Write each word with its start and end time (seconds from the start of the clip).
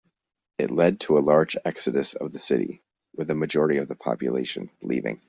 It 0.57 0.71
led 0.71 1.01
to 1.01 1.19
a 1.19 1.19
large 1.19 1.55
exodus 1.63 2.15
of 2.15 2.31
the 2.31 2.39
city, 2.39 2.81
with 3.13 3.29
a 3.29 3.35
majority 3.35 3.77
of 3.77 3.87
the 3.87 3.93
population 3.93 4.71
leaving. 4.81 5.19